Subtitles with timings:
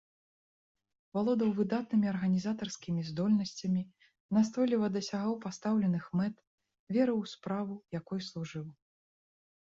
[1.17, 3.83] Валодаў выдатнымі арганізатарскімі здольнасцямі,
[4.39, 6.35] настойліва дасягаў пастаўленых мэт,
[6.99, 8.67] верыў у справу, якой служыў.